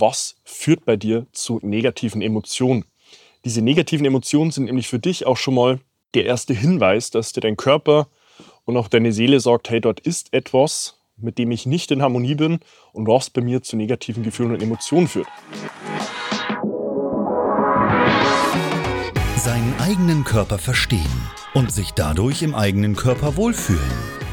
was 0.00 0.36
führt 0.44 0.84
bei 0.84 0.96
dir 0.96 1.26
zu 1.32 1.58
negativen 1.62 2.22
Emotionen. 2.22 2.84
Diese 3.44 3.62
negativen 3.62 4.06
Emotionen 4.06 4.50
sind 4.50 4.64
nämlich 4.64 4.88
für 4.88 4.98
dich 4.98 5.26
auch 5.26 5.36
schon 5.36 5.54
mal 5.54 5.80
der 6.14 6.26
erste 6.26 6.54
Hinweis, 6.54 7.10
dass 7.10 7.32
dir 7.32 7.40
dein 7.40 7.56
Körper 7.56 8.08
und 8.64 8.76
auch 8.76 8.88
deine 8.88 9.12
Seele 9.12 9.40
sagt, 9.40 9.70
hey, 9.70 9.80
dort 9.80 10.00
ist 10.00 10.32
etwas, 10.32 10.98
mit 11.16 11.38
dem 11.38 11.50
ich 11.50 11.66
nicht 11.66 11.90
in 11.90 12.02
Harmonie 12.02 12.34
bin 12.34 12.60
und 12.92 13.06
was 13.06 13.30
bei 13.30 13.40
mir 13.40 13.62
zu 13.62 13.76
negativen 13.76 14.22
Gefühlen 14.22 14.52
und 14.52 14.62
Emotionen 14.62 15.08
führt. 15.08 15.28
Seinen 19.36 19.74
eigenen 19.80 20.24
Körper 20.24 20.58
verstehen 20.58 21.30
und 21.54 21.72
sich 21.72 21.92
dadurch 21.92 22.42
im 22.42 22.54
eigenen 22.54 22.96
Körper 22.96 23.36
wohlfühlen. 23.36 24.17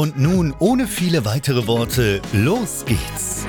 Und 0.00 0.18
nun, 0.18 0.54
ohne 0.60 0.86
viele 0.86 1.26
weitere 1.26 1.66
Worte, 1.66 2.22
los 2.32 2.86
geht's! 2.86 3.44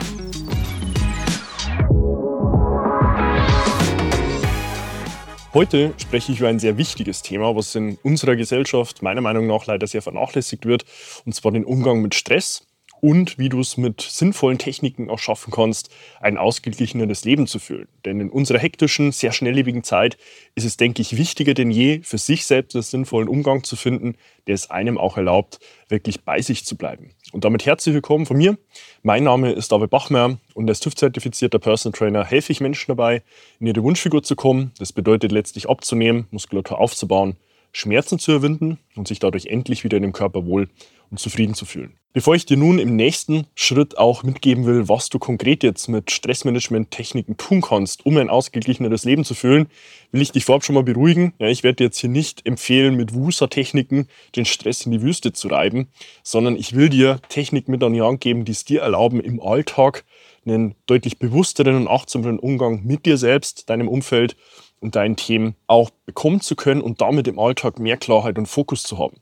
Heute 5.54 5.94
spreche 5.96 6.34
ich 6.34 6.40
über 6.40 6.50
ein 6.50 6.60
sehr 6.60 6.76
wichtiges 6.76 7.22
Thema, 7.22 7.56
was 7.56 7.74
in 7.76 7.98
unserer 8.04 8.36
Gesellschaft 8.36 9.02
meiner 9.02 9.22
Meinung 9.22 9.48
nach 9.48 9.66
leider 9.66 9.88
sehr 9.88 10.02
vernachlässigt 10.02 10.66
wird, 10.66 10.84
und 11.26 11.34
zwar 11.34 11.54
den 11.54 11.64
Umgang 11.64 12.02
mit 12.02 12.16
Stress 12.16 12.68
und 13.02 13.38
wie 13.40 13.50
du 13.50 13.60
es 13.60 13.78
mit 13.78 14.02
sinnvollen 14.02 14.60
Techniken 14.60 15.10
auch 15.10 15.20
schaffen 15.20 15.52
kannst, 15.52 15.90
ein 16.22 16.38
ausgeglicheneres 16.38 17.26
Leben 17.26 17.48
zu 17.48 17.60
führen. 17.60 17.88
Denn 18.06 18.22
in 18.22 18.30
unserer 18.30 18.60
hektischen, 18.60 19.12
sehr 19.12 19.32
schnelllebigen 19.32 19.84
Zeit 19.84 20.18
ist 20.56 20.66
es, 20.66 20.78
denke 20.78 21.02
ich, 21.02 21.18
wichtiger 21.18 21.54
denn 21.54 21.72
je, 21.72 22.02
für 22.04 22.20
sich 22.20 22.46
selbst 22.46 22.76
einen 22.76 22.84
sinnvollen 22.84 23.28
Umgang 23.28 23.64
zu 23.64 23.76
finden, 23.76 24.16
der 24.48 24.56
es 24.56 24.70
einem 24.70 24.98
auch 24.98 25.18
erlaubt, 25.18 25.60
wirklich 25.90 26.22
bei 26.22 26.42
sich 26.42 26.64
zu 26.64 26.78
bleiben. 26.78 27.10
Und 27.32 27.44
damit 27.44 27.66
herzlich 27.66 27.96
willkommen 27.96 28.26
von 28.26 28.38
mir. 28.38 28.58
Mein 29.02 29.24
Name 29.24 29.52
ist 29.52 29.72
David 29.72 29.90
Bachmer 29.90 30.38
und 30.54 30.70
als 30.70 30.80
TÜV-zertifizierter 30.80 31.60
Personal 31.60 31.98
Trainer 31.98 32.24
helfe 32.24 32.52
ich 32.52 32.62
Menschen 32.62 32.90
dabei, 32.90 33.24
in 33.60 33.68
ihre 33.68 33.84
Wunschfigur 33.84 34.22
zu 34.22 34.36
kommen. 34.36 34.72
Das 34.78 34.94
bedeutet 34.94 35.32
letztlich 35.32 35.68
abzunehmen, 35.68 36.28
Muskulatur 36.30 36.80
aufzubauen, 36.80 37.36
Schmerzen 37.72 38.20
zu 38.20 38.32
überwinden 38.32 38.78
und 38.96 39.08
sich 39.08 39.20
dadurch 39.20 39.48
endlich 39.48 39.84
wieder 39.84 39.98
in 39.98 40.04
dem 40.04 40.14
Körper 40.14 40.46
wohl 40.46 40.70
und 41.12 41.20
zufrieden 41.20 41.54
zu 41.54 41.66
fühlen. 41.66 41.94
Bevor 42.14 42.36
ich 42.36 42.46
dir 42.46 42.58
nun 42.58 42.78
im 42.78 42.98
nächsten 42.98 43.48
Schritt 43.56 43.98
auch 43.98 44.24
mitgeben 44.24 44.66
will, 44.66 44.90
was 44.90 45.08
du 45.08 45.18
konkret 45.18 45.64
jetzt 45.64 45.88
mit 45.88 46.12
Stressmanagement-Techniken 46.12 47.38
tun 47.38 47.62
kannst, 47.62 48.06
um 48.06 48.18
ein 48.18 48.30
ausgeglicheneres 48.30 49.06
Leben 49.06 49.24
zu 49.24 49.34
fühlen, 49.34 49.68
will 50.12 50.22
ich 50.22 50.34
dich 50.34 50.44
vorab 50.44 50.66
schon 50.66 50.76
mal 50.76 50.84
beruhigen. 50.84 51.34
Ja, 51.40 51.48
ich 51.48 51.64
werde 51.64 51.78
dir 51.78 51.84
jetzt 51.86 52.00
hier 52.00 52.10
nicht 52.10 52.46
empfehlen, 52.46 52.96
mit 52.96 53.14
WUSA-Techniken 53.14 54.08
den 54.36 54.44
Stress 54.44 54.86
in 54.86 54.92
die 54.92 55.02
Wüste 55.02 55.32
zu 55.32 55.48
reiben, 55.48 55.88
sondern 56.22 56.58
ich 56.58 56.76
will 56.76 56.90
dir 56.90 57.22
Techniken 57.30 57.72
mit 57.72 57.82
an 57.82 57.94
die 57.94 58.02
Hand 58.02 58.20
geben, 58.20 58.44
die 58.44 58.52
es 58.52 58.66
dir 58.66 58.82
erlauben, 58.82 59.22
im 59.22 59.42
Alltag 59.42 60.04
einen 60.46 60.76
deutlich 60.88 61.18
bewussteren 61.18 61.76
und 61.76 61.88
achtsameren 61.88 62.40
Umgang 62.40 62.84
mit 62.84 63.06
dir 63.06 63.16
selbst, 63.18 63.70
deinem 63.70 63.88
Umfeld 63.88 64.36
und 64.82 64.96
deinen 64.96 65.16
Themen 65.16 65.56
auch 65.68 65.92
bekommen 66.06 66.42
zu 66.42 66.58
können 66.58 66.82
und 66.82 67.00
damit 67.00 67.28
im 67.30 67.40
Alltag 67.40 67.80
mehr 67.80 67.96
Klarheit 67.96 68.38
und 68.38 68.48
Fokus 68.48 68.84
zu 68.84 68.98
haben. 68.98 69.18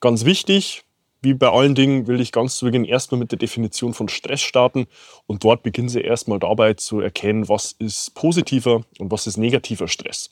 Ganz 0.00 0.24
wichtig, 0.24 0.84
wie 1.22 1.34
bei 1.34 1.48
allen 1.48 1.74
Dingen 1.74 2.06
will 2.08 2.20
ich 2.20 2.32
ganz 2.32 2.56
zu 2.56 2.66
Beginn 2.66 2.84
erstmal 2.84 3.18
mit 3.18 3.30
der 3.30 3.38
Definition 3.38 3.94
von 3.94 4.08
Stress 4.08 4.40
starten 4.40 4.86
und 5.26 5.44
dort 5.44 5.62
beginnen 5.62 5.88
Sie 5.88 6.00
erstmal 6.00 6.40
dabei 6.40 6.74
zu 6.74 7.00
erkennen, 7.00 7.48
was 7.48 7.72
ist 7.78 8.14
positiver 8.14 8.82
und 8.98 9.10
was 9.10 9.26
ist 9.26 9.36
negativer 9.36 9.88
Stress. 9.88 10.30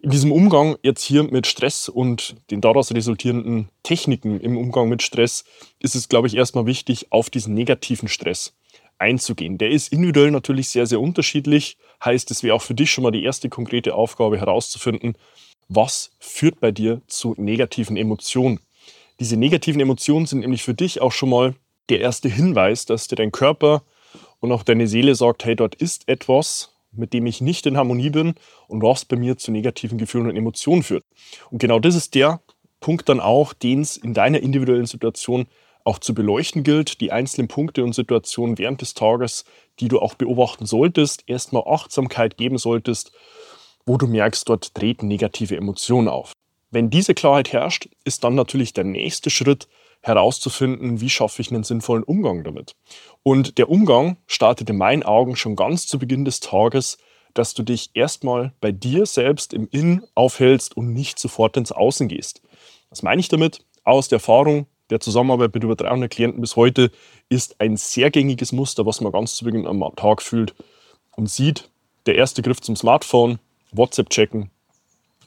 In 0.00 0.10
diesem 0.10 0.32
Umgang 0.32 0.76
jetzt 0.82 1.02
hier 1.02 1.22
mit 1.22 1.46
Stress 1.46 1.88
und 1.88 2.36
den 2.50 2.60
daraus 2.60 2.92
resultierenden 2.92 3.68
Techniken 3.82 4.40
im 4.40 4.56
Umgang 4.56 4.88
mit 4.88 5.02
Stress 5.02 5.44
ist 5.78 5.94
es, 5.94 6.08
glaube 6.08 6.26
ich, 6.26 6.36
erstmal 6.36 6.66
wichtig, 6.66 7.06
auf 7.10 7.30
diesen 7.30 7.54
negativen 7.54 8.08
Stress 8.08 8.52
einzugehen. 8.98 9.58
Der 9.58 9.70
ist 9.70 9.92
individuell 9.92 10.30
natürlich 10.30 10.68
sehr, 10.68 10.86
sehr 10.86 11.00
unterschiedlich. 11.00 11.76
Heißt, 12.04 12.30
es 12.30 12.42
wäre 12.42 12.54
auch 12.54 12.62
für 12.62 12.74
dich 12.74 12.90
schon 12.90 13.02
mal 13.02 13.10
die 13.10 13.24
erste 13.24 13.48
konkrete 13.48 13.94
Aufgabe 13.94 14.38
herauszufinden, 14.38 15.16
was 15.68 16.10
führt 16.18 16.60
bei 16.60 16.70
dir 16.70 17.00
zu 17.06 17.34
negativen 17.36 17.96
Emotionen. 17.96 18.60
Diese 19.22 19.36
negativen 19.36 19.80
Emotionen 19.80 20.26
sind 20.26 20.40
nämlich 20.40 20.64
für 20.64 20.74
dich 20.74 21.00
auch 21.00 21.12
schon 21.12 21.30
mal 21.30 21.54
der 21.90 22.00
erste 22.00 22.28
Hinweis, 22.28 22.86
dass 22.86 23.06
dir 23.06 23.14
dein 23.14 23.30
Körper 23.30 23.84
und 24.40 24.50
auch 24.50 24.64
deine 24.64 24.88
Seele 24.88 25.14
sagt, 25.14 25.44
hey, 25.44 25.54
dort 25.54 25.76
ist 25.76 26.08
etwas, 26.08 26.74
mit 26.90 27.12
dem 27.12 27.26
ich 27.26 27.40
nicht 27.40 27.64
in 27.66 27.76
Harmonie 27.76 28.10
bin 28.10 28.34
und 28.66 28.82
was 28.82 29.04
bei 29.04 29.14
mir 29.14 29.38
zu 29.38 29.52
negativen 29.52 29.96
Gefühlen 29.96 30.28
und 30.28 30.34
Emotionen 30.34 30.82
führt. 30.82 31.04
Und 31.52 31.58
genau 31.58 31.78
das 31.78 31.94
ist 31.94 32.16
der 32.16 32.40
Punkt 32.80 33.08
dann 33.08 33.20
auch, 33.20 33.52
den 33.52 33.82
es 33.82 33.96
in 33.96 34.12
deiner 34.12 34.40
individuellen 34.40 34.86
Situation 34.86 35.46
auch 35.84 36.00
zu 36.00 36.14
beleuchten 36.14 36.64
gilt, 36.64 37.00
die 37.00 37.12
einzelnen 37.12 37.46
Punkte 37.46 37.84
und 37.84 37.92
Situationen 37.92 38.58
während 38.58 38.80
des 38.80 38.94
Tages, 38.94 39.44
die 39.78 39.86
du 39.86 40.00
auch 40.00 40.14
beobachten 40.14 40.66
solltest, 40.66 41.22
erstmal 41.28 41.62
Achtsamkeit 41.68 42.36
geben 42.36 42.58
solltest, 42.58 43.12
wo 43.86 43.98
du 43.98 44.08
merkst, 44.08 44.48
dort 44.48 44.74
treten 44.74 45.06
negative 45.06 45.56
Emotionen 45.56 46.08
auf. 46.08 46.32
Wenn 46.72 46.88
diese 46.88 47.12
Klarheit 47.12 47.52
herrscht, 47.52 47.90
ist 48.02 48.24
dann 48.24 48.34
natürlich 48.34 48.72
der 48.72 48.84
nächste 48.84 49.28
Schritt 49.28 49.68
herauszufinden, 50.00 51.02
wie 51.02 51.10
schaffe 51.10 51.42
ich 51.42 51.52
einen 51.52 51.64
sinnvollen 51.64 52.02
Umgang 52.02 52.44
damit. 52.44 52.74
Und 53.22 53.58
der 53.58 53.68
Umgang 53.68 54.16
startet 54.26 54.70
in 54.70 54.78
meinen 54.78 55.02
Augen 55.02 55.36
schon 55.36 55.54
ganz 55.54 55.86
zu 55.86 55.98
Beginn 55.98 56.24
des 56.24 56.40
Tages, 56.40 56.96
dass 57.34 57.52
du 57.52 57.62
dich 57.62 57.90
erstmal 57.92 58.52
bei 58.62 58.72
dir 58.72 59.04
selbst 59.04 59.52
im 59.52 59.68
Innen 59.70 60.02
aufhältst 60.14 60.74
und 60.74 60.94
nicht 60.94 61.18
sofort 61.18 61.58
ins 61.58 61.72
Außen 61.72 62.08
gehst. 62.08 62.40
Was 62.88 63.02
meine 63.02 63.20
ich 63.20 63.28
damit? 63.28 63.64
Aus 63.84 64.08
der 64.08 64.16
Erfahrung 64.16 64.66
der 64.88 65.00
Zusammenarbeit 65.00 65.54
mit 65.54 65.64
über 65.64 65.76
300 65.76 66.10
Klienten 66.10 66.40
bis 66.40 66.56
heute 66.56 66.90
ist 67.28 67.60
ein 67.60 67.76
sehr 67.76 68.10
gängiges 68.10 68.52
Muster, 68.52 68.86
was 68.86 69.02
man 69.02 69.12
ganz 69.12 69.34
zu 69.34 69.44
Beginn 69.44 69.66
am 69.66 69.84
Tag 69.94 70.22
fühlt 70.22 70.54
und 71.16 71.28
sieht. 71.28 71.68
Der 72.06 72.16
erste 72.16 72.40
Griff 72.40 72.62
zum 72.62 72.76
Smartphone, 72.76 73.38
WhatsApp 73.72 74.08
checken, 74.08 74.50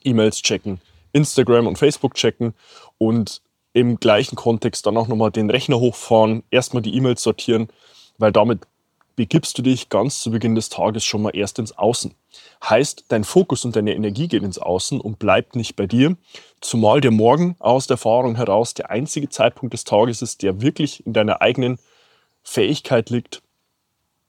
E-Mails 0.03 0.41
checken, 0.41 0.81
Instagram 1.16 1.66
und 1.66 1.78
Facebook 1.78 2.14
checken 2.16 2.53
und 2.98 3.42
im 3.74 4.00
gleichen 4.00 4.36
Kontext 4.36 4.86
dann 4.86 4.98
auch 4.98 5.07
nochmal 5.07 5.31
den 5.31 5.50
Rechner 5.50 5.80
hochfahren, 5.80 6.44
erstmal 6.51 6.84
die 6.84 6.95
E-Mails 6.95 7.24
sortieren, 7.24 7.69
weil 8.18 8.31
damit 8.31 8.62
begibst 9.16 9.57
du 9.57 9.62
dich 9.62 9.89
ganz 9.89 10.19
zu 10.19 10.31
Beginn 10.31 10.56
des 10.56 10.69
Tages 10.69 11.06
schon 11.06 11.22
mal 11.22 11.36
erst 11.36 11.57
ins 11.57 11.78
Außen. 11.78 12.13
Heißt, 12.63 13.06
dein 13.07 13.24
Fokus 13.24 13.63
und 13.63 13.75
deine 13.75 13.95
Energie 13.95 14.28
geht 14.28 14.44
ins 14.44 14.60
Außen 14.60 15.00
und 15.00 15.19
bleibt 15.19 15.56
nicht 15.56 15.75
bei 15.75 15.88
dir, 15.88 16.18
zumal 16.60 17.00
der 17.00 17.12
Morgen 17.12 17.56
aus 17.60 17.88
der 17.88 17.95
Erfahrung 17.95 18.36
heraus 18.36 18.74
der 18.74 18.89
einzige 18.89 19.30
Zeitpunkt 19.30 19.74
des 19.74 19.86
Tages 19.86 20.22
ist, 20.22 20.42
der 20.42 20.62
wirklich 20.62 21.06
in 21.06 21.13
deiner 21.13 21.42
eigenen 21.42 21.80
Fähigkeit 22.44 23.10
liegt, 23.10 23.42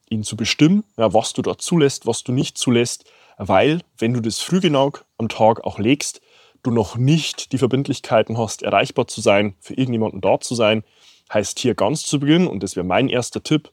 ihn 0.08 0.22
zu 0.22 0.36
bestimmen, 0.36 0.84
ja, 0.96 1.12
was 1.12 1.32
du 1.32 1.42
dort 1.42 1.62
zulässt, 1.62 2.06
was 2.06 2.22
du 2.22 2.30
nicht 2.30 2.56
zulässt, 2.56 3.04
weil 3.38 3.80
wenn 3.98 4.14
du 4.14 4.20
das 4.20 4.38
früh 4.38 4.60
genug 4.60 5.04
am 5.18 5.28
Tag 5.28 5.64
auch 5.64 5.80
legst, 5.80 6.20
du 6.66 6.70
noch 6.70 6.96
nicht 6.96 7.52
die 7.52 7.58
Verbindlichkeiten 7.58 8.38
hast, 8.38 8.62
erreichbar 8.62 9.06
zu 9.06 9.20
sein, 9.20 9.54
für 9.60 9.74
irgendjemanden 9.74 10.20
da 10.20 10.40
zu 10.40 10.54
sein, 10.54 10.84
heißt 11.32 11.58
hier 11.58 11.74
ganz 11.74 12.04
zu 12.04 12.20
Beginn, 12.20 12.46
und 12.46 12.62
das 12.62 12.76
wäre 12.76 12.86
mein 12.86 13.08
erster 13.08 13.42
Tipp, 13.42 13.72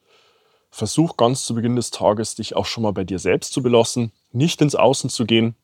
versuch 0.70 1.16
ganz 1.16 1.44
zu 1.44 1.54
Beginn 1.54 1.76
des 1.76 1.90
Tages, 1.90 2.34
dich 2.34 2.56
auch 2.56 2.66
schon 2.66 2.82
mal 2.82 2.92
bei 2.92 3.04
dir 3.04 3.18
selbst 3.18 3.52
zu 3.52 3.62
belassen, 3.62 4.12
nicht 4.32 4.60
ins 4.60 4.74
Außen 4.74 5.10
zu 5.10 5.24
gehen, 5.24 5.54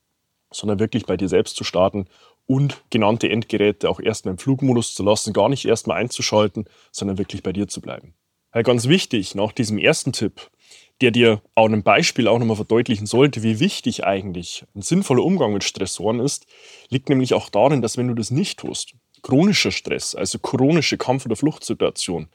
sondern 0.51 0.79
wirklich 0.79 1.05
bei 1.05 1.17
dir 1.17 1.29
selbst 1.29 1.55
zu 1.55 1.63
starten, 1.63 2.07
und 2.47 2.83
genannte 2.89 3.29
Endgeräte 3.29 3.89
auch 3.89 4.01
erstmal 4.01 4.33
im 4.33 4.37
Flugmodus 4.37 4.93
zu 4.93 5.03
lassen, 5.03 5.31
gar 5.31 5.47
nicht 5.47 5.63
erstmal 5.63 5.97
einzuschalten, 5.97 6.65
sondern 6.91 7.17
wirklich 7.17 7.43
bei 7.43 7.53
dir 7.53 7.69
zu 7.69 7.79
bleiben. 7.79 8.13
Ja, 8.53 8.61
ganz 8.61 8.89
wichtig, 8.89 9.35
nach 9.35 9.53
diesem 9.53 9.77
ersten 9.77 10.11
Tipp, 10.11 10.50
der 11.01 11.11
dir 11.11 11.41
auch 11.55 11.65
einem 11.65 11.83
Beispiel 11.83 12.27
auch 12.27 12.39
nochmal 12.39 12.55
verdeutlichen 12.55 13.05
sollte, 13.05 13.43
wie 13.43 13.59
wichtig 13.59 14.05
eigentlich 14.05 14.65
ein 14.75 14.81
sinnvoller 14.81 15.23
Umgang 15.23 15.53
mit 15.53 15.63
Stressoren 15.63 16.19
ist, 16.19 16.45
liegt 16.89 17.09
nämlich 17.09 17.33
auch 17.33 17.49
darin, 17.49 17.81
dass 17.81 17.97
wenn 17.97 18.07
du 18.07 18.13
das 18.13 18.31
nicht 18.31 18.59
tust, 18.59 18.93
chronischer 19.23 19.71
Stress, 19.71 20.15
also 20.15 20.39
chronische 20.39 20.97
Kampf- 20.97 21.25
oder 21.25 21.35
Fluchtsituation, 21.35 22.27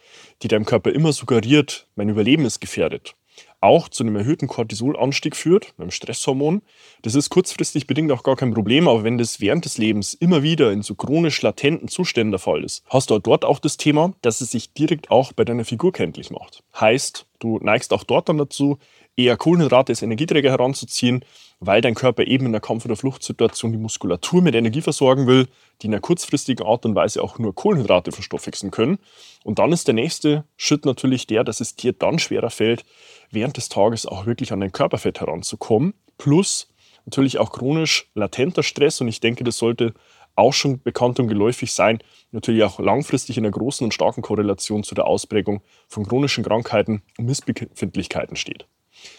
die 0.43 0.49
deinem 0.49 0.65
Körper 0.65 0.93
immer 0.93 1.13
suggeriert, 1.13 1.87
mein 1.95 2.09
Überleben 2.09 2.45
ist 2.45 2.61
gefährdet, 2.61 3.15
auch 3.61 3.89
zu 3.89 4.05
einem 4.05 4.17
erhöhten 4.17 4.49
Cortisolanstieg 4.49 5.35
führt, 5.35 5.75
einem 5.79 5.91
Stresshormon. 5.91 6.63
Das 7.03 7.15
ist 7.15 7.31
kurzfristig 7.31 7.87
bedingt 7.87 8.13
auch 8.13 8.23
gar 8.23 8.37
kein 8.37 8.53
Problem, 8.53 8.89
aber 8.89 9.05
wenn 9.05 9.19
das 9.19 9.41
während 9.41 9.65
des 9.65 9.79
Lebens 9.79 10.15
immer 10.15 10.43
wieder 10.43 10.73
in 10.73 10.83
so 10.83 10.95
chronisch 10.95 11.41
latenten 11.43 11.89
Zuständen 11.89 12.33
der 12.33 12.39
Fall 12.39 12.65
ist, 12.65 12.85
hast 12.89 13.11
du 13.11 13.19
dort 13.19 13.45
auch 13.45 13.59
das 13.59 13.77
Thema, 13.77 14.13
dass 14.23 14.41
es 14.41 14.51
sich 14.51 14.73
direkt 14.73 15.11
auch 15.11 15.33
bei 15.33 15.45
deiner 15.45 15.65
Figur 15.65 15.93
kenntlich 15.93 16.31
macht. 16.31 16.63
Heißt, 16.79 17.27
du 17.39 17.59
neigst 17.59 17.93
auch 17.93 18.05
dort 18.05 18.29
dann 18.29 18.39
dazu, 18.39 18.79
eher 19.17 19.37
Kohlenhydrate 19.37 19.93
als 19.93 20.03
Energieträger 20.03 20.51
heranzuziehen, 20.51 21.25
weil 21.61 21.81
dein 21.81 21.95
Körper 21.95 22.27
eben 22.27 22.47
in 22.47 22.53
der 22.53 22.61
Kampf- 22.61 22.85
oder 22.85 22.97
Fluchtsituation 22.97 23.73
die 23.73 23.79
Muskulatur 23.79 24.43
mit 24.43 24.55
Energie 24.55 24.83
versorgen 24.83 25.27
will, 25.27 25.49
die 25.81 25.87
in 25.87 25.95
einer 25.95 26.01
kurzfristigen 26.01 26.67
Art 26.67 26.85
und 26.85 26.95
Weise 26.95 27.23
auch 27.23 27.39
nur 27.39 27.55
Kohlenhydrate 27.55 28.13
verstoffwechseln 28.13 28.71
können. 28.71 28.99
Und 29.45 29.59
dann 29.59 29.73
ist 29.73 29.87
der 29.87 29.95
nächste 29.95 30.45
Schritt 30.57 30.85
natürlich 30.85 31.27
der, 31.27 31.45
dass 31.45 31.61
es 31.61 31.77
dir 31.77 31.93
dann 31.93 32.19
schwerer 32.19 32.51
fällt, 32.51 32.85
während 33.31 33.57
des 33.57 33.69
Tages 33.69 34.07
auch 34.07 34.27
wirklich 34.27 34.53
an 34.53 34.61
dein 34.61 34.73
Körperfett 34.73 35.21
heranzukommen. 35.21 35.95
Plus 36.19 36.69
natürlich 37.07 37.39
auch 37.39 37.53
chronisch 37.53 38.11
latenter 38.15 38.63
Stress. 38.63 39.01
Und 39.01 39.09
ich 39.09 39.21
denke, 39.21 39.45
das 39.45 39.57
sollte 39.57 39.95
auch 40.35 40.53
schon 40.53 40.83
bekannt 40.83 41.19
und 41.19 41.29
geläufig 41.29 41.73
sein, 41.73 41.99
natürlich 42.31 42.63
auch 42.63 42.79
langfristig 42.79 43.39
in 43.39 43.45
einer 43.45 43.53
großen 43.53 43.85
und 43.85 43.95
starken 43.95 44.21
Korrelation 44.21 44.83
zu 44.83 44.95
der 44.95 45.07
Ausprägung 45.07 45.63
von 45.89 46.07
chronischen 46.07 46.45
Krankheiten 46.45 47.03
und 47.17 47.25
Missbefindlichkeiten 47.25 48.37
steht. 48.37 48.67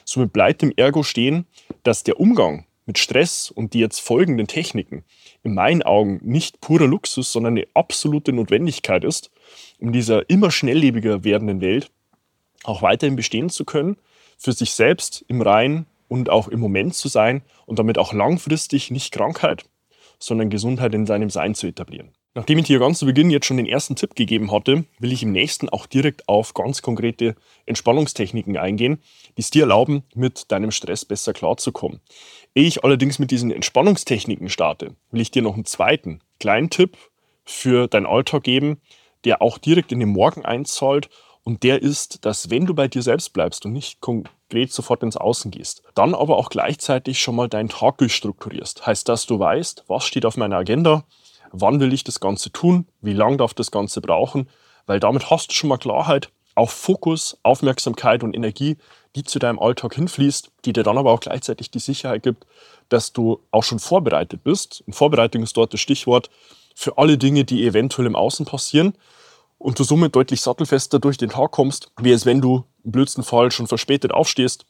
Somit 0.05 0.33
bleibt 0.33 0.63
im 0.63 0.73
Ergo 0.75 1.03
stehen, 1.03 1.45
dass 1.83 2.03
der 2.03 2.19
Umgang 2.19 2.65
mit 2.85 2.97
Stress 2.97 3.51
und 3.51 3.73
die 3.73 3.79
jetzt 3.79 3.99
folgenden 3.99 4.47
Techniken 4.47 5.03
in 5.43 5.53
meinen 5.53 5.83
Augen 5.83 6.19
nicht 6.23 6.61
purer 6.61 6.87
Luxus, 6.87 7.31
sondern 7.31 7.57
eine 7.57 7.67
absolute 7.73 8.33
Notwendigkeit 8.33 9.03
ist, 9.03 9.29
um 9.79 9.91
dieser 9.91 10.29
immer 10.29 10.51
schnelllebiger 10.51 11.23
werdenden 11.23 11.61
Welt 11.61 11.91
auch 12.63 12.81
weiterhin 12.81 13.15
bestehen 13.15 13.49
zu 13.49 13.65
können, 13.65 13.97
für 14.37 14.53
sich 14.53 14.71
selbst 14.71 15.25
im 15.27 15.41
Rein 15.41 15.85
und 16.07 16.29
auch 16.29 16.47
im 16.47 16.59
Moment 16.59 16.95
zu 16.95 17.07
sein 17.07 17.41
und 17.65 17.79
damit 17.79 17.97
auch 17.97 18.13
langfristig 18.13 18.91
nicht 18.91 19.11
Krankheit, 19.11 19.65
sondern 20.19 20.49
Gesundheit 20.49 20.93
in 20.93 21.05
seinem 21.05 21.29
Sein 21.29 21.55
zu 21.55 21.67
etablieren. 21.67 22.11
Nachdem 22.37 22.59
ich 22.59 22.67
dir 22.67 22.77
ganz 22.77 22.99
zu 22.99 23.07
Beginn 23.07 23.31
jetzt 23.31 23.47
schon 23.47 23.57
den 23.57 23.65
ersten 23.65 23.95
Tipp 23.95 24.13
gegeben 24.13 24.51
hatte, 24.51 24.85
will 24.99 25.11
ich 25.11 25.23
im 25.23 25.31
nächsten 25.31 25.69
auch 25.69 25.87
direkt 25.87 26.29
auf 26.29 26.53
ganz 26.53 26.83
konkrete 26.83 27.33
Entspannungstechniken 27.65 28.57
eingehen, 28.57 29.01
die 29.37 29.41
es 29.41 29.49
dir 29.49 29.63
erlauben, 29.63 30.03
mit 30.13 30.51
deinem 30.51 30.69
Stress 30.69 31.03
besser 31.03 31.33
klarzukommen. 31.33 31.99
Ehe 32.53 32.67
ich 32.67 32.83
allerdings 32.83 33.17
mit 33.17 33.31
diesen 33.31 33.49
Entspannungstechniken 33.49 34.49
starte, 34.49 34.93
will 35.09 35.21
ich 35.21 35.31
dir 35.31 35.41
noch 35.41 35.55
einen 35.55 35.65
zweiten 35.65 36.19
kleinen 36.39 36.69
Tipp 36.69 36.95
für 37.43 37.87
deinen 37.87 38.05
Alltag 38.05 38.43
geben, 38.43 38.81
der 39.23 39.41
auch 39.41 39.57
direkt 39.57 39.91
in 39.91 39.99
den 39.99 40.09
Morgen 40.09 40.45
einzahlt 40.45 41.09
und 41.41 41.63
der 41.63 41.81
ist, 41.81 42.23
dass 42.23 42.51
wenn 42.51 42.67
du 42.67 42.75
bei 42.75 42.87
dir 42.87 43.01
selbst 43.01 43.33
bleibst 43.33 43.65
und 43.65 43.73
nicht 43.73 43.99
konkret 43.99 44.71
sofort 44.71 45.01
ins 45.01 45.17
Außen 45.17 45.49
gehst, 45.49 45.81
dann 45.95 46.13
aber 46.13 46.37
auch 46.37 46.49
gleichzeitig 46.49 47.19
schon 47.19 47.35
mal 47.35 47.49
deinen 47.49 47.69
Tag 47.69 47.97
durchstrukturierst. 47.97 48.85
Heißt, 48.85 49.09
dass 49.09 49.25
du 49.25 49.39
weißt, 49.39 49.85
was 49.87 50.05
steht 50.05 50.23
auf 50.23 50.37
meiner 50.37 50.57
Agenda, 50.57 51.03
wann 51.51 51.79
will 51.79 51.93
ich 51.93 52.03
das 52.03 52.19
Ganze 52.19 52.51
tun, 52.51 52.87
wie 53.01 53.13
lange 53.13 53.37
darf 53.37 53.53
das 53.53 53.71
Ganze 53.71 54.01
brauchen, 54.01 54.49
weil 54.85 54.99
damit 54.99 55.29
hast 55.29 55.51
du 55.51 55.53
schon 55.55 55.69
mal 55.69 55.77
Klarheit, 55.77 56.29
auf 56.55 56.71
Fokus, 56.71 57.37
Aufmerksamkeit 57.43 58.23
und 58.23 58.35
Energie, 58.35 58.77
die 59.15 59.23
zu 59.23 59.37
deinem 59.37 59.59
Alltag 59.59 59.93
hinfließt, 59.93 60.49
die 60.65 60.73
dir 60.73 60.83
dann 60.83 60.97
aber 60.97 61.11
auch 61.11 61.19
gleichzeitig 61.19 61.69
die 61.69 61.79
Sicherheit 61.79 62.23
gibt, 62.23 62.47
dass 62.89 63.13
du 63.13 63.41
auch 63.51 63.63
schon 63.63 63.77
vorbereitet 63.77 64.43
bist. 64.43 64.83
Und 64.87 64.93
Vorbereitung 64.93 65.43
ist 65.43 65.55
dort 65.55 65.73
das 65.73 65.81
Stichwort 65.81 66.31
für 66.73 66.97
alle 66.97 67.19
Dinge, 67.19 67.45
die 67.45 67.65
eventuell 67.65 68.07
im 68.07 68.15
Außen 68.15 68.47
passieren 68.47 68.95
und 69.59 69.77
du 69.77 69.83
somit 69.83 70.15
deutlich 70.15 70.41
sattelfester 70.41 70.99
durch 70.99 71.17
den 71.17 71.29
Tag 71.29 71.51
kommst, 71.51 71.91
wie 72.01 72.11
es 72.11 72.25
wenn 72.25 72.41
du 72.41 72.65
im 72.83 72.91
blödsten 72.91 73.23
Fall 73.23 73.51
schon 73.51 73.67
verspätet 73.67 74.11
aufstehst, 74.11 74.65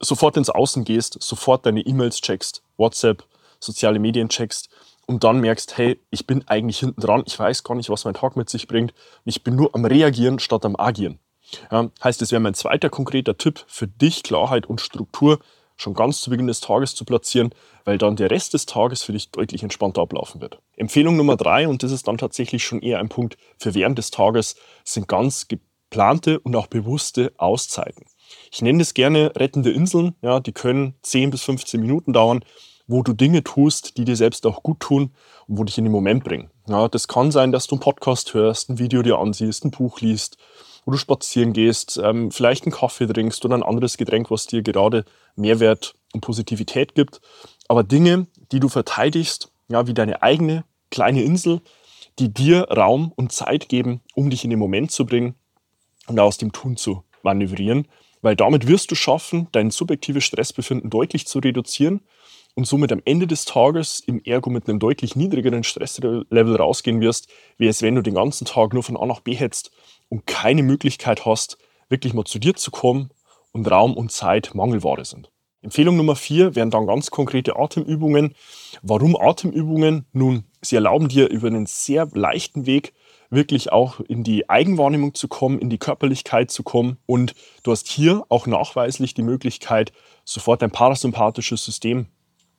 sofort 0.00 0.36
ins 0.36 0.50
Außen 0.50 0.84
gehst, 0.84 1.20
sofort 1.20 1.66
deine 1.66 1.80
E-Mails 1.80 2.20
checkst, 2.20 2.62
WhatsApp, 2.76 3.24
soziale 3.58 3.98
Medien 3.98 4.28
checkst 4.28 4.68
und 5.06 5.24
dann 5.24 5.40
merkst, 5.40 5.76
hey, 5.78 6.00
ich 6.10 6.26
bin 6.26 6.46
eigentlich 6.48 6.78
hinten 6.78 7.00
dran, 7.00 7.22
ich 7.26 7.38
weiß 7.38 7.64
gar 7.64 7.74
nicht, 7.74 7.90
was 7.90 8.04
mein 8.04 8.14
Tag 8.14 8.36
mit 8.36 8.48
sich 8.50 8.66
bringt. 8.66 8.94
Ich 9.24 9.42
bin 9.42 9.56
nur 9.56 9.74
am 9.74 9.84
Reagieren 9.84 10.38
statt 10.38 10.64
am 10.64 10.76
Agieren. 10.76 11.18
Ja, 11.70 11.90
heißt, 12.02 12.22
es 12.22 12.32
wäre 12.32 12.40
mein 12.40 12.54
zweiter 12.54 12.90
konkreter 12.90 13.36
Tipp 13.36 13.64
für 13.66 13.86
dich, 13.86 14.22
Klarheit 14.22 14.66
und 14.66 14.80
Struktur 14.80 15.38
schon 15.76 15.94
ganz 15.94 16.20
zu 16.20 16.30
Beginn 16.30 16.46
des 16.46 16.60
Tages 16.60 16.94
zu 16.94 17.04
platzieren, 17.04 17.50
weil 17.84 17.98
dann 17.98 18.16
der 18.16 18.30
Rest 18.30 18.54
des 18.54 18.66
Tages 18.66 19.02
für 19.02 19.12
dich 19.12 19.30
deutlich 19.30 19.62
entspannter 19.62 20.02
ablaufen 20.02 20.40
wird. 20.40 20.60
Empfehlung 20.76 21.16
Nummer 21.16 21.36
drei, 21.36 21.68
und 21.68 21.82
das 21.82 21.92
ist 21.92 22.06
dann 22.06 22.18
tatsächlich 22.18 22.64
schon 22.64 22.80
eher 22.80 23.00
ein 23.00 23.08
Punkt 23.08 23.36
für 23.58 23.74
während 23.74 23.98
des 23.98 24.10
Tages, 24.10 24.56
sind 24.84 25.08
ganz 25.08 25.48
geplante 25.48 26.38
und 26.40 26.54
auch 26.56 26.68
bewusste 26.68 27.32
Auszeiten. 27.36 28.06
Ich 28.52 28.62
nenne 28.62 28.78
das 28.78 28.94
gerne 28.94 29.32
rettende 29.36 29.70
Inseln, 29.70 30.14
ja, 30.22 30.40
die 30.40 30.52
können 30.52 30.94
10 31.02 31.30
bis 31.30 31.42
15 31.42 31.80
Minuten 31.80 32.12
dauern, 32.12 32.44
wo 32.86 33.02
du 33.02 33.12
Dinge 33.12 33.42
tust, 33.42 33.96
die 33.96 34.04
dir 34.04 34.16
selbst 34.16 34.46
auch 34.46 34.62
gut 34.62 34.80
tun 34.80 35.12
und 35.46 35.58
wo 35.58 35.64
dich 35.64 35.78
in 35.78 35.84
den 35.84 35.92
Moment 35.92 36.24
bringen. 36.24 36.50
Ja, 36.68 36.88
das 36.88 37.08
kann 37.08 37.30
sein, 37.30 37.52
dass 37.52 37.66
du 37.66 37.76
einen 37.76 37.80
Podcast 37.80 38.34
hörst, 38.34 38.70
ein 38.70 38.78
Video 38.78 39.02
dir 39.02 39.18
ansiehst, 39.18 39.64
ein 39.64 39.70
Buch 39.70 40.00
liest, 40.00 40.36
wo 40.84 40.92
du 40.92 40.98
spazieren 40.98 41.52
gehst, 41.52 42.00
ähm, 42.02 42.30
vielleicht 42.30 42.64
einen 42.64 42.72
Kaffee 42.72 43.06
trinkst 43.06 43.44
oder 43.44 43.56
ein 43.56 43.62
anderes 43.62 43.96
Getränk, 43.96 44.30
was 44.30 44.46
dir 44.46 44.62
gerade 44.62 45.04
Mehrwert 45.34 45.94
und 46.12 46.20
Positivität 46.20 46.94
gibt. 46.94 47.20
Aber 47.68 47.82
Dinge, 47.84 48.26
die 48.52 48.60
du 48.60 48.68
verteidigst, 48.68 49.50
ja, 49.68 49.86
wie 49.86 49.94
deine 49.94 50.22
eigene 50.22 50.64
kleine 50.90 51.22
Insel, 51.22 51.60
die 52.18 52.32
dir 52.32 52.64
Raum 52.70 53.12
und 53.16 53.32
Zeit 53.32 53.68
geben, 53.68 54.00
um 54.14 54.30
dich 54.30 54.44
in 54.44 54.50
den 54.50 54.58
Moment 54.58 54.92
zu 54.92 55.06
bringen 55.06 55.34
und 56.06 56.20
aus 56.20 56.38
dem 56.38 56.52
Tun 56.52 56.76
zu 56.76 57.02
manövrieren. 57.22 57.88
Weil 58.20 58.36
damit 58.36 58.68
wirst 58.68 58.90
du 58.90 58.94
schaffen, 58.94 59.48
dein 59.52 59.70
subjektives 59.70 60.24
Stressbefinden 60.24 60.90
deutlich 60.90 61.26
zu 61.26 61.40
reduzieren 61.40 62.00
und 62.54 62.66
somit 62.66 62.92
am 62.92 63.02
Ende 63.04 63.26
des 63.26 63.44
Tages 63.44 64.00
im 64.00 64.20
Ergo 64.24 64.50
mit 64.50 64.68
einem 64.68 64.78
deutlich 64.78 65.16
niedrigeren 65.16 65.64
Stresslevel 65.64 66.56
rausgehen 66.56 67.00
wirst, 67.00 67.28
wie 67.58 67.66
es 67.66 67.82
wenn 67.82 67.96
du 67.96 68.02
den 68.02 68.14
ganzen 68.14 68.44
Tag 68.44 68.72
nur 68.72 68.82
von 68.82 68.96
A 68.96 69.06
nach 69.06 69.20
B 69.20 69.34
hetzt 69.34 69.70
und 70.08 70.26
keine 70.26 70.62
Möglichkeit 70.62 71.26
hast, 71.26 71.58
wirklich 71.88 72.14
mal 72.14 72.24
zu 72.24 72.38
dir 72.38 72.54
zu 72.54 72.70
kommen 72.70 73.10
und 73.52 73.70
Raum 73.70 73.94
und 73.96 74.12
Zeit 74.12 74.54
Mangelware 74.54 75.04
sind. 75.04 75.30
Empfehlung 75.62 75.96
Nummer 75.96 76.14
vier 76.14 76.54
wären 76.54 76.70
dann 76.70 76.86
ganz 76.86 77.10
konkrete 77.10 77.56
Atemübungen. 77.56 78.34
Warum 78.82 79.16
Atemübungen? 79.16 80.04
Nun, 80.12 80.44
sie 80.60 80.76
erlauben 80.76 81.08
dir 81.08 81.30
über 81.30 81.48
einen 81.48 81.64
sehr 81.64 82.06
leichten 82.12 82.66
Weg 82.66 82.92
wirklich 83.30 83.72
auch 83.72 84.00
in 84.00 84.22
die 84.22 84.48
Eigenwahrnehmung 84.48 85.14
zu 85.14 85.26
kommen, 85.26 85.58
in 85.58 85.70
die 85.70 85.78
Körperlichkeit 85.78 86.50
zu 86.50 86.62
kommen. 86.62 86.98
Und 87.06 87.34
du 87.62 87.72
hast 87.72 87.88
hier 87.88 88.24
auch 88.28 88.46
nachweislich 88.46 89.14
die 89.14 89.22
Möglichkeit, 89.22 89.92
sofort 90.24 90.62
dein 90.62 90.70
parasympathisches 90.70 91.64
System 91.64 92.06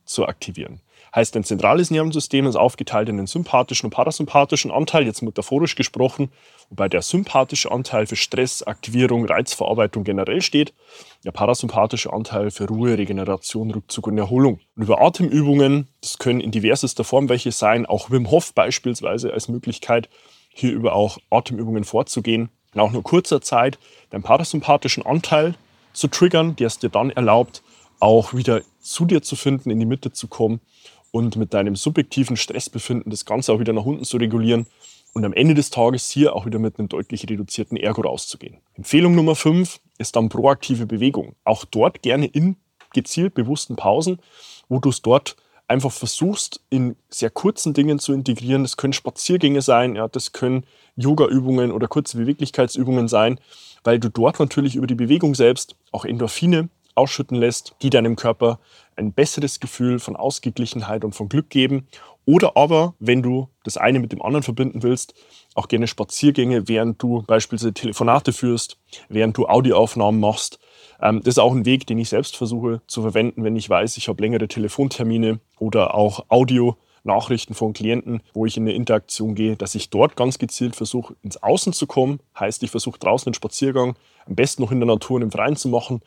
zu 0.06 0.26
aktivieren. 0.26 0.80
Heißt, 1.14 1.34
dein 1.34 1.44
zentrales 1.44 1.90
Nervensystem 1.90 2.46
ist 2.46 2.56
aufgeteilt 2.56 3.08
in 3.08 3.16
den 3.16 3.26
sympathischen 3.26 3.86
und 3.86 3.90
parasympathischen 3.90 4.70
Anteil, 4.70 5.06
jetzt 5.06 5.22
metaphorisch 5.22 5.74
gesprochen, 5.74 6.30
wobei 6.68 6.88
der 6.88 7.00
sympathische 7.00 7.70
Anteil 7.70 8.06
für 8.06 8.16
Stress, 8.16 8.62
Aktivierung, 8.62 9.24
Reizverarbeitung 9.24 10.04
generell 10.04 10.42
steht, 10.42 10.74
der 11.24 11.32
parasympathische 11.32 12.12
Anteil 12.12 12.50
für 12.50 12.68
Ruhe, 12.68 12.98
Regeneration, 12.98 13.70
Rückzug 13.70 14.08
und 14.08 14.18
Erholung. 14.18 14.60
Und 14.76 14.82
über 14.82 15.00
Atemübungen, 15.00 15.88
das 16.02 16.18
können 16.18 16.40
in 16.40 16.50
diversester 16.50 17.04
Form 17.04 17.28
welche 17.28 17.52
sein, 17.52 17.86
auch 17.86 18.10
Wim 18.10 18.30
Hof 18.30 18.52
beispielsweise 18.52 19.32
als 19.32 19.48
Möglichkeit, 19.48 20.10
hier 20.50 20.72
über 20.72 20.94
auch 20.94 21.18
Atemübungen 21.30 21.84
vorzugehen, 21.84 22.50
nach 22.74 22.90
nur 22.90 23.02
kurzer 23.02 23.40
Zeit 23.40 23.78
deinen 24.10 24.22
parasympathischen 24.22 25.06
Anteil 25.06 25.54
zu 25.94 26.08
triggern, 26.08 26.56
der 26.56 26.66
es 26.66 26.78
dir 26.78 26.90
dann 26.90 27.08
erlaubt, 27.08 27.62
auch 28.00 28.34
wieder 28.34 28.60
zu 28.90 29.04
dir 29.04 29.22
zu 29.22 29.36
finden, 29.36 29.70
in 29.70 29.78
die 29.78 29.86
Mitte 29.86 30.12
zu 30.12 30.28
kommen 30.28 30.60
und 31.10 31.36
mit 31.36 31.54
deinem 31.54 31.76
subjektiven 31.76 32.36
Stressbefinden 32.36 33.10
das 33.10 33.24
Ganze 33.24 33.52
auch 33.52 33.60
wieder 33.60 33.72
nach 33.72 33.84
unten 33.84 34.04
zu 34.04 34.16
regulieren 34.16 34.66
und 35.14 35.24
am 35.24 35.32
Ende 35.32 35.54
des 35.54 35.70
Tages 35.70 36.10
hier 36.10 36.36
auch 36.36 36.46
wieder 36.46 36.58
mit 36.58 36.78
einem 36.78 36.88
deutlich 36.88 37.28
reduzierten 37.28 37.76
Ergo 37.76 38.02
rauszugehen. 38.02 38.58
Empfehlung 38.74 39.14
Nummer 39.14 39.34
5 39.34 39.80
ist 39.98 40.14
dann 40.14 40.28
proaktive 40.28 40.86
Bewegung. 40.86 41.34
Auch 41.44 41.64
dort 41.64 42.02
gerne 42.02 42.26
in 42.26 42.56
gezielt 42.92 43.34
bewussten 43.34 43.76
Pausen, 43.76 44.18
wo 44.68 44.78
du 44.78 44.90
es 44.90 45.02
dort 45.02 45.36
einfach 45.68 45.92
versuchst, 45.92 46.60
in 46.70 46.96
sehr 47.08 47.30
kurzen 47.30 47.74
Dingen 47.74 47.98
zu 47.98 48.12
integrieren. 48.12 48.62
Das 48.62 48.76
können 48.76 48.92
Spaziergänge 48.92 49.62
sein, 49.62 49.96
ja, 49.96 50.06
das 50.06 50.32
können 50.32 50.64
Yoga-Übungen 50.96 51.72
oder 51.72 51.88
kurze 51.88 52.18
Beweglichkeitsübungen 52.18 53.08
sein, 53.08 53.40
weil 53.84 53.98
du 53.98 54.08
dort 54.08 54.38
natürlich 54.38 54.76
über 54.76 54.86
die 54.86 54.94
Bewegung 54.94 55.34
selbst 55.34 55.76
auch 55.92 56.04
Endorphine 56.04 56.68
ausschütten 56.96 57.36
lässt, 57.36 57.74
die 57.82 57.90
deinem 57.90 58.16
Körper 58.16 58.58
ein 58.96 59.12
besseres 59.12 59.60
Gefühl 59.60 59.98
von 59.98 60.16
Ausgeglichenheit 60.16 61.04
und 61.04 61.14
von 61.14 61.28
Glück 61.28 61.50
geben 61.50 61.86
Oder 62.24 62.56
aber, 62.56 62.94
wenn 62.98 63.22
du 63.22 63.48
das 63.62 63.76
eine 63.76 64.00
mit 64.00 64.10
dem 64.10 64.20
anderen 64.20 64.42
verbinden 64.42 64.82
willst, 64.82 65.14
auch 65.54 65.68
gerne 65.68 65.86
Spaziergänge, 65.86 66.66
während 66.68 67.00
du 67.00 67.22
beispielsweise 67.22 67.72
Telefonate 67.72 68.32
führst, 68.32 68.78
während 69.08 69.36
du 69.36 69.46
Audioaufnahmen 69.46 70.20
machst. 70.20 70.58
Ähm, 71.00 71.20
das 71.20 71.34
ist 71.34 71.38
auch 71.38 71.52
ein 71.52 71.64
Weg, 71.66 71.86
den 71.86 71.98
ich 71.98 72.08
selbst 72.08 72.36
versuche 72.36 72.80
zu 72.86 73.02
verwenden, 73.02 73.44
wenn 73.44 73.54
ich 73.56 73.70
weiß, 73.70 73.96
ich 73.96 74.08
habe 74.08 74.22
längere 74.22 74.48
Telefontermine 74.48 75.38
oder 75.60 75.94
auch 75.94 76.24
Audio-Nachrichten 76.28 77.54
von 77.54 77.72
Klienten, 77.72 78.22
wo 78.34 78.44
ich 78.44 78.56
in 78.56 78.64
eine 78.64 78.74
Interaktion 78.74 79.34
gehe, 79.34 79.56
dass 79.56 79.74
ich 79.74 79.90
dort 79.90 80.16
ganz 80.16 80.38
gezielt 80.38 80.74
versuche, 80.74 81.14
ins 81.22 81.42
Außen 81.42 81.72
zu 81.72 81.86
kommen. 81.86 82.20
Heißt, 82.38 82.62
ich 82.62 82.70
versuche 82.70 82.98
draußen 82.98 83.28
einen 83.28 83.34
Spaziergang, 83.34 83.94
am 84.26 84.34
besten 84.34 84.62
noch 84.62 84.72
in 84.72 84.80
der 84.80 84.88
Natur 84.88 85.16
und 85.16 85.22
im 85.22 85.30
Freien 85.30 85.56
zu 85.56 85.68
machen, 85.68 86.00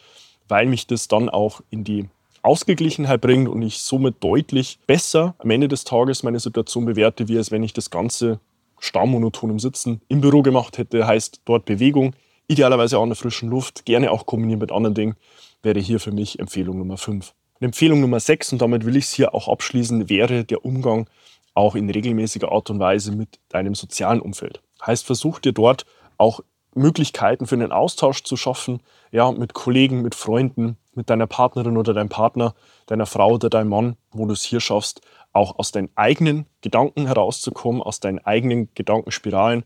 weil 0.50 0.66
mich 0.66 0.88
das 0.88 1.08
dann 1.08 1.30
auch 1.30 1.62
in 1.70 1.84
die 1.84 2.10
Ausgeglichenheit 2.42 3.22
bringt 3.22 3.50
und 3.50 3.62
ich 3.62 3.80
somit 3.80 4.24
deutlich 4.24 4.80
besser 4.88 5.36
am 5.40 5.50
Ende 5.50 5.68
des 5.68 5.84
Tages 5.84 6.24
meine 6.24 6.40
Situation 6.40 6.86
bewerte, 6.86 7.28
wie 7.28 7.38
als 7.38 7.52
wenn 7.52 7.64
ich 7.64 7.74
das 7.74 7.90
Ganze 7.90 8.40
starrmonoton 8.80 9.50
im 9.52 9.60
Sitzen 9.60 10.02
im 10.08 10.22
Büro 10.22 10.42
gemacht 10.42 10.78
hätte. 10.78 11.06
Heißt 11.06 11.42
dort 11.46 11.66
Bewegung, 11.66 12.16
idealerweise 12.48 12.98
auch 12.98 13.04
in 13.04 13.10
der 13.10 13.16
frischen 13.16 13.50
Luft, 13.50 13.86
gerne 13.86 14.12
auch 14.12 14.26
kombinieren 14.26 14.60
mit 14.60 14.72
anderen 14.72 14.96
Dingen, 14.96 15.16
wäre 15.62 15.80
hier 15.80 16.00
für 16.00 16.12
mich 16.12 16.40
Empfehlung 16.40 16.78
Nummer 16.78 16.98
5. 16.98 17.34
Und 17.60 17.66
Empfehlung 17.66 18.00
Nummer 18.00 18.20
6, 18.20 18.54
und 18.54 18.62
damit 18.62 18.86
will 18.86 18.96
ich 18.96 19.06
es 19.06 19.14
hier 19.14 19.36
auch 19.36 19.50
abschließen, 19.50 20.10
wäre 20.10 20.46
der 20.46 20.64
Umgang 20.64 21.10
auch 21.54 21.76
in 21.76 21.90
regelmäßiger 21.90 22.52
Art 22.52 22.70
und 22.70 22.80
Weise 22.80 23.12
mit 23.12 23.40
deinem 23.50 23.76
sozialen 23.76 24.22
Umfeld. 24.22 24.62
Heißt, 24.86 25.06
versuch 25.06 25.40
dir 25.40 25.52
dort 25.52 25.86
auch 26.18 26.40
Möglichkeiten 26.80 27.46
für 27.46 27.56
einen 27.56 27.72
Austausch 27.72 28.24
zu 28.24 28.38
schaffen, 28.38 28.82
ja, 29.12 29.32
mit 29.32 29.54
Kollegen, 29.54 30.02
mit 30.02 30.16
Freunden, 30.16 30.78
mit 30.96 31.10
deiner 31.10 31.28
Partnerin 31.28 31.78
oder 31.78 31.94
deinem 31.94 32.10
Partner, 32.10 32.56
deiner 32.88 33.06
Frau 33.06 33.34
oder 33.34 33.50
deinem 33.50 33.70
Mann, 33.70 33.98
wo 34.12 34.26
du 34.26 34.34
es 34.34 34.44
hier 34.44 34.60
schaffst, 34.60 35.02
auch 35.34 35.60
aus 35.60 35.72
deinen 35.72 35.90
eigenen 35.96 36.46
Gedanken 36.62 37.06
herauszukommen, 37.06 37.82
aus 37.82 38.00
deinen 38.00 38.20
eigenen 38.20 38.70
Gedankenspiralen, 38.74 39.64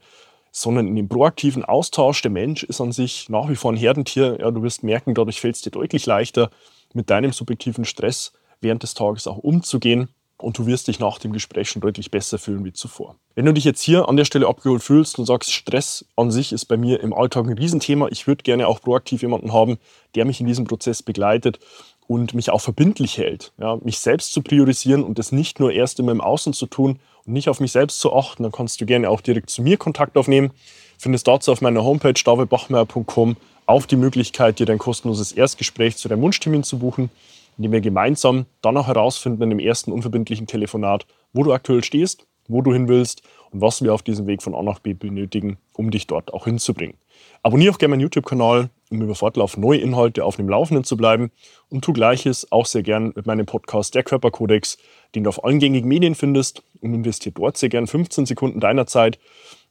sondern 0.52 0.88
in 0.88 0.96
dem 0.96 1.08
proaktiven 1.08 1.64
Austausch. 1.64 2.22
Der 2.22 2.32
Mensch 2.32 2.64
ist 2.64 2.82
an 2.82 2.92
sich 2.92 3.30
nach 3.30 3.50
wie 3.50 3.56
vor 3.56 3.72
ein 3.72 3.78
Herdentier. 3.78 4.38
Ja, 4.40 4.52
du 4.52 4.62
wirst 4.62 4.84
merken, 4.84 5.14
dadurch 5.14 5.40
fällt 5.40 5.56
es 5.56 5.62
dir 5.62 5.72
deutlich 5.72 6.06
leichter, 6.06 6.50
mit 6.94 7.10
deinem 7.10 7.32
subjektiven 7.32 7.86
Stress 7.86 8.34
während 8.60 8.84
des 8.84 8.94
Tages 8.94 9.28
auch 9.28 9.38
umzugehen 9.38 10.10
und 10.44 10.58
du 10.58 10.66
wirst 10.66 10.88
dich 10.88 11.00
nach 11.00 11.20
dem 11.20 11.34
Gespräch 11.34 11.70
schon 11.70 11.82
deutlich 11.82 12.12
besser 12.12 12.38
fühlen 12.38 12.66
wie 12.66 12.74
zuvor. 12.74 13.16
Wenn 13.36 13.46
du 13.46 13.54
dich 13.54 13.64
jetzt 13.64 13.82
hier 13.82 14.08
an 14.10 14.18
der 14.18 14.26
Stelle 14.26 14.48
abgeholt 14.48 14.84
fühlst 14.84 15.18
und 15.18 15.26
sagst, 15.26 15.52
Stress 15.52 16.06
an 16.16 16.32
sich 16.32 16.54
ist 16.54 16.66
bei 16.66 16.78
mir 16.78 17.00
im 17.00 17.14
Alltag 17.14 17.46
ein 17.46 17.58
Riesenthema, 17.58 18.08
ich 18.10 18.28
würde 18.28 18.44
gerne 18.44 18.68
auch 18.68 18.82
proaktiv 18.82 19.22
jemanden 19.22 19.54
haben, 19.54 19.78
der 20.16 20.26
mich 20.26 20.40
in 20.40 20.48
diesem 20.48 20.66
Prozess 20.66 21.02
begleitet 21.02 21.60
und 22.08 22.34
mich 22.34 22.50
auch 22.50 22.62
verbindlich 22.62 23.18
hält, 23.18 23.54
ja, 23.60 23.78
mich 23.78 24.00
selbst 24.00 24.34
zu 24.34 24.42
priorisieren 24.42 25.04
und 25.04 25.18
das 25.18 25.32
nicht 25.32 25.60
nur 25.60 25.72
erst 25.72 26.00
immer 26.00 26.12
im 26.12 26.22
Außen 26.22 26.54
zu 26.54 26.66
tun 26.66 27.00
und 27.26 27.34
nicht 27.34 27.50
auf 27.50 27.60
mich 27.60 27.72
selbst 27.72 28.00
zu 28.00 28.14
achten, 28.14 28.44
dann 28.44 28.52
kannst 28.52 28.82
du 28.82 28.86
gerne 28.86 29.10
auch 29.10 29.22
direkt 29.22 29.50
zu 29.50 29.62
mir 29.62 29.78
Kontakt 29.78 30.18
aufnehmen. 30.18 30.52
Findest 30.98 31.28
dazu 31.28 31.52
auf 31.52 31.62
meiner 31.62 31.84
Homepage 31.84 32.14
davidbachmeier.com 32.14 33.38
auch 33.66 33.86
die 33.86 33.96
Möglichkeit, 33.96 34.60
dir 34.60 34.66
dein 34.66 34.78
kostenloses 34.78 35.32
Erstgespräch 35.32 35.96
zu 35.96 36.10
deinem 36.10 36.22
Wunschtermin 36.22 36.64
zu 36.64 36.80
buchen 36.80 37.10
indem 37.58 37.72
wir 37.72 37.82
gemeinsam 37.82 38.46
dann 38.62 38.78
auch 38.78 38.88
herausfinden 38.88 39.44
in 39.44 39.50
dem 39.50 39.60
ersten 39.60 39.92
unverbindlichen 39.92 40.48
Telefonat, 40.48 41.06
wo 41.34 41.44
du 41.44 41.54
aktuell 41.54 41.84
stehst, 41.84 42.26
wo 42.48 42.62
du 42.62 42.74
hin 42.74 42.88
willst 42.88 43.24
und 43.52 43.62
was 43.62 43.82
wir 43.82 43.94
auf 43.94 44.02
diesem 44.02 44.28
Weg 44.28 44.42
von 44.42 44.56
A 44.56 44.62
nach 44.62 44.80
B 44.80 44.94
benötigen, 44.94 45.58
um 45.74 45.92
dich 45.92 46.08
dort 46.08 46.34
auch 46.34 46.46
hinzubringen. 46.46 46.98
Abonniere 47.42 47.74
auch 47.74 47.78
gerne 47.78 47.92
meinen 47.92 48.02
YouTube-Kanal, 48.02 48.70
um 48.90 49.02
über 49.02 49.16
Fortlauf 49.16 49.58
neue 49.58 49.80
Inhalte 49.80 50.24
auf 50.24 50.38
dem 50.38 50.50
Laufenden 50.50 50.84
zu 50.84 50.98
bleiben 50.98 51.32
und 51.70 51.84
tu 51.84 51.94
gleiches 51.94 52.52
auch 52.52 52.66
sehr 52.66 52.84
gern 52.84 53.12
mit 53.16 53.26
meinem 53.26 53.46
Podcast 53.46 53.96
Der 53.96 54.04
Körperkodex, 54.04 54.78
den 55.16 55.24
du 55.24 55.30
auf 55.30 55.44
allen 55.44 55.60
gängigen 55.60 55.88
Medien 55.88 56.16
findest 56.16 56.64
und 56.82 56.94
investiere 56.94 57.34
dort 57.34 57.58
sehr 57.58 57.70
gern 57.70 57.88
15 57.88 58.26
Sekunden 58.26 58.60
deiner 58.60 58.88
Zeit, 58.88 59.20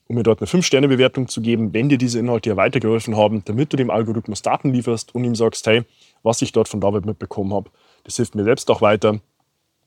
um 0.09 0.17
mir 0.17 0.23
dort 0.23 0.41
eine 0.41 0.49
5-Sterne-Bewertung 0.49 1.29
zu 1.29 1.41
geben, 1.41 1.73
wenn 1.73 1.89
dir 1.89 1.99
diese 1.99 2.19
Inhalte 2.19 2.51
ja 2.51 2.57
weitergeholfen 2.57 3.17
haben, 3.17 3.43
damit 3.45 3.73
du 3.73 3.77
dem 3.77 3.91
Algorithmus 3.91 4.43
Daten 4.43 4.73
lieferst 4.73 5.15
und 5.15 5.25
ihm 5.25 5.35
sagst, 5.35 5.67
hey, 5.67 5.83
was 6.23 6.43
ich 6.43 6.53
dort 6.53 6.69
von 6.69 6.81
David 6.81 7.07
mitbekommen 7.07 7.53
habe. 7.53 7.71
Das 8.05 8.17
hilft 8.17 8.35
mir 8.35 8.45
selbst 8.45 8.71
auch 8.71 8.81
weiter, 8.81 9.21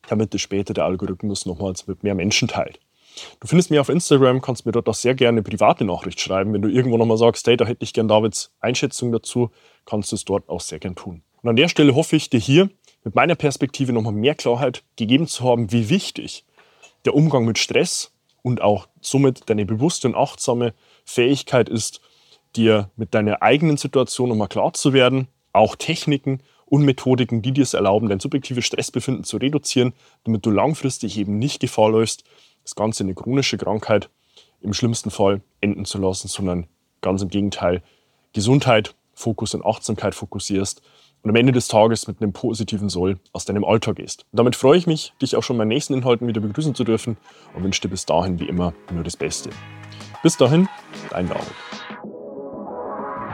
damit 0.08 0.34
es 0.36 0.42
später 0.42 0.74
der 0.74 0.86
Algorithmus 0.86 1.46
nochmals 1.46 1.88
mit 1.88 2.04
mehr 2.04 2.16
Menschen 2.16 2.48
teilt. 2.48 2.80
Du 3.40 3.48
findest 3.48 3.72
mich 3.72 3.80
auf 3.80 3.90
Instagram, 3.90 4.42
kannst 4.42 4.66
mir 4.66 4.72
dort 4.74 4.90
auch 4.90 4.96
sehr 4.96 5.16
gerne 5.16 5.38
eine 5.38 5.44
private 5.44 5.86
Nachricht 5.86 6.20
schreiben. 6.20 6.54
Wenn 6.54 6.62
du 6.62 6.70
irgendwo 6.70 6.98
nochmal 6.98 7.18
sagst, 7.18 7.48
hey, 7.48 7.56
da 7.56 7.66
hätte 7.66 7.84
ich 7.84 7.94
gerne 7.94 8.10
Davids 8.10 8.52
Einschätzung 8.60 9.12
dazu, 9.12 9.52
kannst 9.86 10.12
du 10.12 10.16
es 10.16 10.26
dort 10.26 10.50
auch 10.50 10.62
sehr 10.62 10.80
gern 10.80 10.96
tun. 10.96 11.22
Und 11.42 11.50
an 11.50 11.56
der 11.56 11.70
Stelle 11.70 11.96
hoffe 11.96 12.16
ich 12.16 12.30
dir 12.30 12.40
hier 12.40 12.70
mit 13.04 13.16
meiner 13.16 13.36
Perspektive 13.36 13.94
nochmal 13.94 14.14
mehr 14.14 14.36
Klarheit 14.36 14.84
gegeben 14.98 15.28
zu 15.28 15.44
haben, 15.44 15.72
wie 15.72 15.90
wichtig 15.90 16.46
der 17.06 17.14
Umgang 17.14 17.46
mit 17.46 17.58
Stress 17.58 18.12
und 18.42 18.62
auch 18.62 18.88
somit 19.00 19.50
deine 19.50 19.66
bewusste 19.66 20.08
und 20.08 20.16
achtsame 20.16 20.74
Fähigkeit 21.06 21.70
ist, 21.70 22.02
dir 22.56 22.90
mit 22.96 23.14
deiner 23.14 23.42
eigenen 23.42 23.78
Situation 23.78 24.30
nochmal 24.30 24.48
klar 24.48 24.74
zu 24.74 24.92
werden 24.92 25.28
auch 25.56 25.76
Techniken 25.76 26.42
und 26.66 26.84
Methodiken, 26.84 27.42
die 27.42 27.52
dir 27.52 27.64
es 27.64 27.74
erlauben, 27.74 28.10
dein 28.10 28.20
subjektives 28.20 28.66
Stressbefinden 28.66 29.24
zu 29.24 29.38
reduzieren, 29.38 29.94
damit 30.24 30.46
du 30.46 30.52
langfristig 30.52 31.18
eben 31.18 31.38
nicht 31.38 31.60
Gefahr 31.60 31.90
läufst, 31.90 32.24
das 32.64 32.76
Ganze 32.76 33.04
in 33.04 33.08
eine 33.08 33.16
chronische 33.16 33.58
Krankheit 33.58 34.10
im 34.62 34.74
schlimmsten 34.74 35.12
Fall 35.12 35.42
enden 35.62 35.86
zu 35.86 36.00
lassen, 36.00 36.28
sondern 36.28 36.68
ganz 37.02 37.22
im 37.22 37.30
Gegenteil 37.30 37.84
Gesundheit, 38.34 38.96
Fokus 39.14 39.54
und 39.54 39.66
Achtsamkeit 39.66 40.16
fokussierst 40.16 40.82
und 41.22 41.30
am 41.30 41.36
Ende 41.36 41.54
des 41.54 41.68
Tages 41.68 42.08
mit 42.08 42.22
einem 42.22 42.34
positiven 42.34 42.90
Soll 42.90 43.20
aus 43.32 43.46
deinem 43.46 43.64
Alltag 43.64 43.96
gehst. 43.96 44.26
Und 44.32 44.38
damit 44.38 44.56
freue 44.56 44.78
ich 44.78 44.88
mich, 44.88 45.14
dich 45.22 45.36
auch 45.36 45.44
schon 45.44 45.58
bei 45.58 45.66
nächsten 45.66 45.94
Inhalten 45.94 46.28
wieder 46.28 46.42
begrüßen 46.42 46.76
zu 46.76 46.84
dürfen 46.84 47.18
und 47.54 47.64
wünsche 47.64 47.82
dir 47.82 47.90
bis 47.90 48.06
dahin 48.06 48.40
wie 48.40 48.48
immer 48.48 48.74
nur 48.92 49.04
das 49.04 49.16
Beste. 49.16 49.50
Bis 50.22 50.38
dahin, 50.38 50.68
dein 51.12 51.30
David. 51.30 51.85